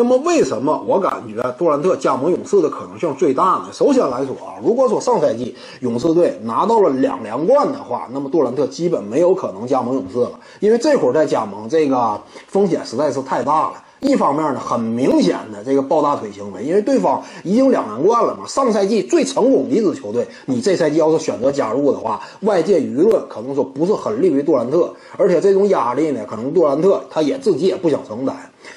[0.00, 3.66] 那么为什么我感觉杜兰特加盟勇士的可能性最大呢？
[3.70, 13.72] 首先来说啊，如果说上赛季勇士队拿到了两连冠的话，那么杜兰特基本没有可能加盟勇士了，因为这会儿再加盟这个风险实在是太大了。
[14.00, 28.34] 一方面呢，很明显的这个抱大腿行为，因为对方已经两连冠了嘛，上赛季最成功的一支球队，你这赛季要是选择加入的话，外界舆论可能说不是很利于杜兰特，而且这种压力呢，可能杜兰特他也自己也不想承担。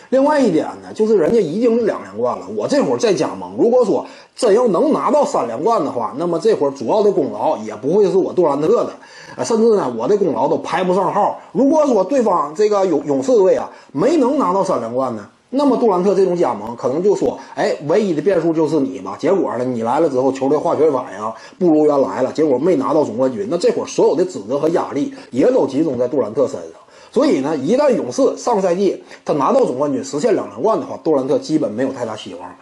[0.09, 8.93] 另外一点呢，就是人家已经是两连冠了，我这会儿再加盟，如果说真要能拿到三连冠的话，那么这会儿主要的功劳也不会是我杜兰特的，
[9.35, 11.39] 啊，甚至呢，我的功劳都排不上号。
[11.52, 19.16] 如果说对方这个勇勇士队啊没能拿到三连冠呢，那么杜兰特这种加盟可能就说，哎，唯一的变数就是你吧。
[19.19, 26.83] 结果呢，你来了之后，球队化学反应不如原来了，结果没拿到总冠军，那这会儿所有的指责和压力也都集中在杜兰特身上。
[27.14, 32.56] 所以呢，一旦勇士上赛季他拿到总冠军，实现两连冠的话，杜兰特基本没有太大希望。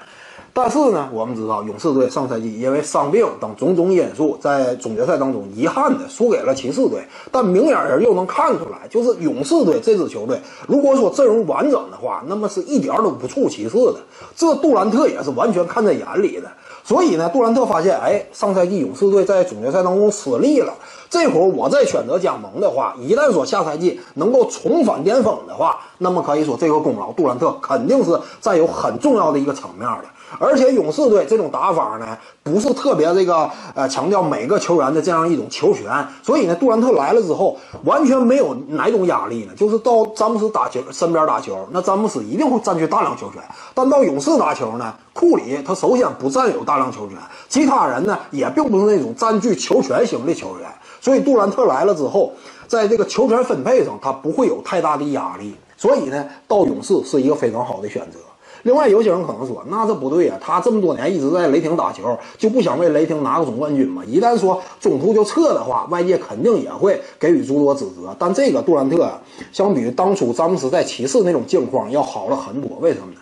[0.54, 7.02] 但是呢，我们知道勇士队上赛季因为伤病等种种因素，在总决赛当中遗憾的输给了骑士队。
[7.32, 13.96] 但明眼人又能看出来，就是勇士队这支球队，如果说阵容完整的话，那么是一点都不怵骑士的。
[14.36, 16.52] 这杜兰特也是完全看在眼里的。
[16.84, 20.74] 所以呢，杜兰特发现，哎，上赛季勇士队在总决赛当中失利了。
[21.10, 30.06] 这会儿我再选择加盟的话，一旦说下赛季能够重返巅峰的话，那么可以说这个功劳杜兰特肯定是占有很重要的一个层面的。
[30.42, 35.86] 而且勇士队这种打法呢，不是特别这个呃强调每个球员的这样一种球权，
[36.24, 39.54] 所以呢，杜兰特来了之后完全没有哪种压力呢？
[39.56, 43.40] 就是到詹姆斯打球身边打球，那詹姆斯一定会占据大量球权；
[43.76, 50.68] 但到勇士打球呢，库里他首先不占有大量球权，其他人呢也并不是那种占据球权型的球员。
[51.00, 52.34] 所以杜兰特来了之后，
[52.68, 55.56] 在这个球权分配上，他不会有太大的压力。
[55.78, 58.18] 所以呢，到勇士是一个非常好的选择。
[58.64, 64.04] 另外，有些人可能说，那这不对呀，他这么多年一直在雷霆打球，就不想为雷霆拿个总冠军吗？
[64.06, 68.16] 一旦说中途就撤的话，外界肯定也会给予诸多指责。
[68.20, 69.10] 但这个杜兰特
[69.52, 72.78] 相比于当初詹姆斯在骑士那种境况要好了很多。
[72.80, 73.21] 为什么呢？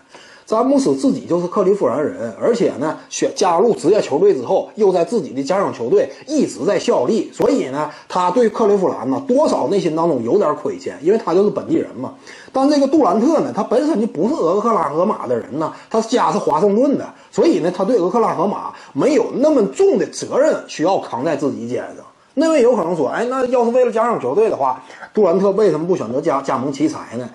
[0.49, 12.15] 詹姆斯自己就是克利夫兰人，而且呢，选加入职业球队之后，又在自己的家乡球队一直在效力，所以呢，他对克利夫兰呢，多少内心当中有点亏欠，因为他就是本地人嘛。
[12.51, 21.97] 但这个杜兰特呢，他本身就不是俄克拉荷马的人呢，他家是华盛顿的，所以呢，他对俄克拉荷马没有那么重的责任需要扛在自己肩上。
[22.33, 24.83] 那位有可能说，哎，那要是为了家乡球队的话，
[25.13, 27.29] 杜兰特为什么不选择加加盟奇才呢？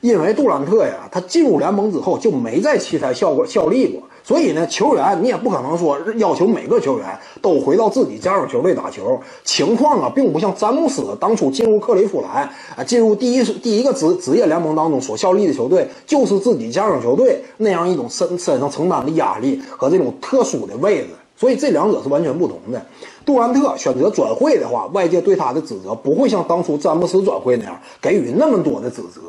[0.00, 7.06] 因为杜兰特呀，他进入联盟之后就没在奇才效过效力过，所以呢，球员你也不可能说要求每个球员
[7.42, 9.20] 都回到自己家乡球队打球。
[9.42, 21.08] 情况啊，并不像詹姆斯当初进入克利夫兰啊，进入第一第一个职职业联盟当中所效力的球队就是自己家乡球队那样一种身身上承担的压力和这种特殊的位置。
[21.36, 22.84] 所以这两者是完全不同的。
[23.24, 29.20] 杜兰特选择转会的话，外界对他的指责不会像当初詹姆斯转会那样给予那么多的指责。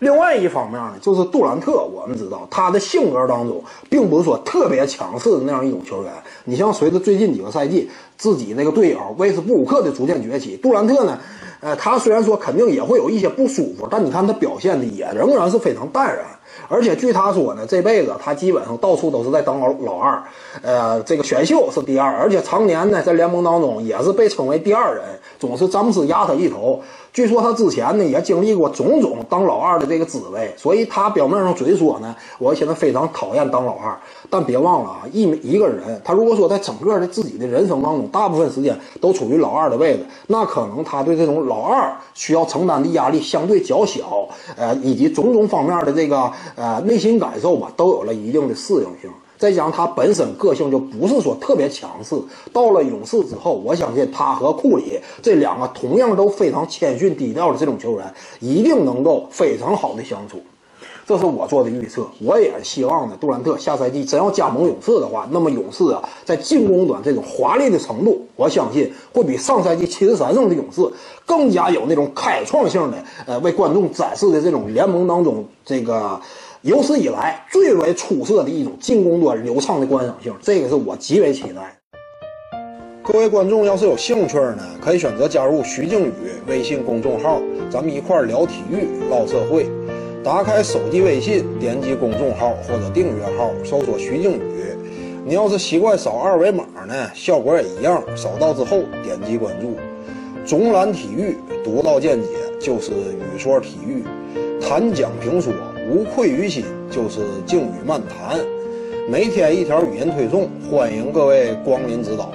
[0.00, 6.12] 另外一方面呢，就是杜兰特，我们知道他的性格当中，并不是说特别强势的那样一种球员。
[6.44, 11.18] 你像随着最近几个赛季自己那个队友威斯布鲁克的逐渐崛起，杜兰特呢，
[11.60, 16.26] 呃，他虽然说肯定也会有一些不舒服，但你看他表现的也仍然是非常淡然。
[16.68, 20.22] 而且据他说呢，这辈子他基本上到处都是在当老老二，
[20.60, 25.04] 呃，这个选秀是第二，而且常年呢在联盟当中也是被称为第二人，
[25.38, 26.80] 总是詹姆斯压他一头。
[27.12, 33.96] 据说他之前呢也经历过种种当老二的这个滋味，所以他表面上嘴说呢，我现在非常讨厌当老二。
[34.28, 49.10] 但别忘了啊，一一个人他如果说在整个的自己的人生当中，大部分时间都处于老二的位置，那可能他对这种老二需要承担的压力相对较小，呃，以及种种方面的这个呃内心感受吧，都有了一定的适应性。
[49.36, 52.16] 再加上他本身个性就不是说特别强势，
[52.52, 60.42] 到了勇士之后，我相信他和库里这两个同样都非常谦逊低调的这种球员，一定能够非常好的相处。
[61.08, 70.82] 这是我做的预测，我也希望呢，杜兰特下赛季真要加盟勇士的话，那么勇士啊，在进攻端这种华丽的程度，我相信会比上赛季七十三胜的勇士
[71.24, 76.20] 更加有那种开创性的，呃，为观众展示的这种联盟当中这个。
[76.60, 81.74] 有史以来最为出色的一种进攻端流畅的观赏性，这个是我极为期待。
[83.02, 86.12] 各位观众要是有兴趣呢，可以选择加入徐静宇
[86.48, 87.40] 微信公众号，
[87.70, 89.77] 咱们一块聊体育、唠社会。
[90.24, 94.42] 打开手机微信，点击公众号或者订阅号，搜索徐静宇。
[95.24, 98.02] 你要是习惯扫二维码呢，效果也一样。
[98.16, 99.76] 扫到之后点击关注。
[100.44, 102.28] 总览体育，独到见解
[102.60, 104.02] 就是语说体育，
[104.60, 105.52] 谈讲评说。
[105.90, 108.38] 无愧于心，就是静语漫谈，
[109.08, 112.30] 每天一条语音推送，欢迎各位光临指导。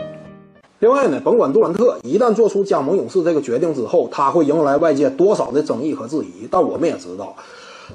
[0.80, 7.36] 另外呢，甭管杜兰特一旦做出加盟勇士这个决定之后，他会迎来外界多少的争议和质疑，但我们也知道。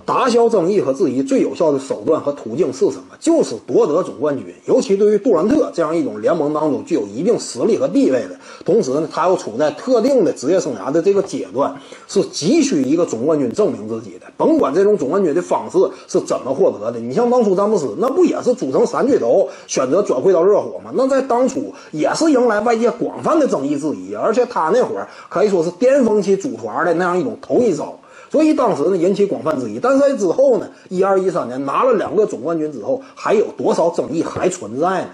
[0.04, 3.16] 打消争议和质疑最有效的手段和途径是什么？
[3.20, 4.46] 就是夺得总冠军。
[4.66, 11.74] 尤其对于杜兰特这样一种联盟当中具有一定实力和地位的，同时呢，他又处在特定的职业生涯的这个阶段，
[12.06, 14.26] 是急需一个总冠军证明自己的。
[14.36, 20.90] 甭管这种总冠军的方式是怎么获得的，你像当初詹姆斯，那不也是组成三巨头，选择转会到热火吗？
[20.94, 27.98] 那在当初也是迎来外界广泛的争议质疑，而且他那会儿可以说是巅峰期组团的那样一种头一招。
[28.30, 35.08] 所以当时呢引起广泛质疑，但是在之后呢，一二一三年拿了两个总冠军之后，还有多少争议还存在呢？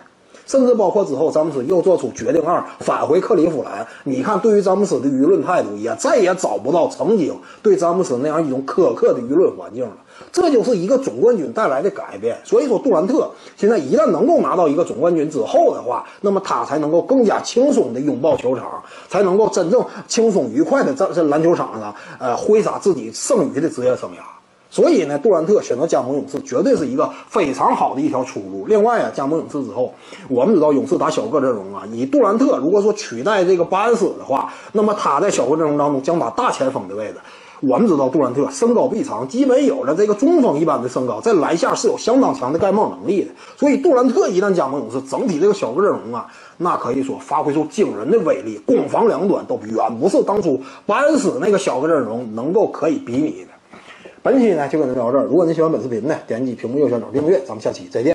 [0.46, 9.96] 甚至包括之后詹姆斯又做出决定二返回克利夫兰，你看对于詹姆斯的舆论态度也再也找不到曾经对詹姆斯那样一种苛刻的舆论环境了。
[10.30, 12.36] 这就是一个总冠军带来的改变。
[12.44, 24.33] 所以说杜兰特现在一旦能够拿到一个总冠军之后的话，那么他才能够更加轻松的拥抱球场，才能够真正轻松愉快的在这篮球场上呃挥洒自己剩余的职业生涯。
[24.74, 28.64] 所以呢，杜兰特选择加盟勇士绝对是一个非常好的一条出路。
[28.66, 29.94] 另外啊，加盟勇士之后，
[30.28, 37.14] 我们知道勇士打小个阵容啊，以杜兰特如果说取代这个巴恩斯的话，那么他在小个阵容当中将打大前锋的位置。
[37.60, 43.30] 我们知道杜兰特身高臂长，基本有着这个中锋一般的身高，在篮下是有相当强的盖帽能力的。
[43.56, 46.26] 所以杜兰特一旦加盟勇士，整体这个小个阵容啊，
[46.56, 53.53] 那可以说发挥出惊人的威力，攻防两端都远不是当初巴恩斯那个小个阵容能够可以比拟的。
[54.24, 55.24] 本期呢就跟您聊到这儿。
[55.24, 57.38] 如果您喜欢本视频呢，点击屏幕右下角订阅。
[57.40, 58.12] 咱们下期再见。